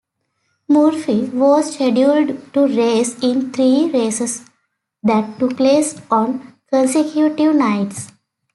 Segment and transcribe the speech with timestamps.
[0.67, 4.43] Murphy was scheduled to race in three races
[5.03, 8.07] that took place on consecutive nights.